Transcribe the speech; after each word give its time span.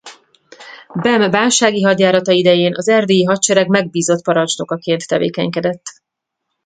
Bem 0.93 1.31
bánsági 1.31 1.81
hadjárata 1.83 2.31
idején 2.31 2.75
az 2.75 2.87
erdélyi 2.87 3.23
hadsereg 3.23 3.67
megbízott 3.67 4.23
parancsnokaként 4.23 5.07
tevékenykedett. 5.07 5.83